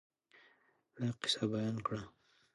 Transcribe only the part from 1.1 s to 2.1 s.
قصه بیان کړه.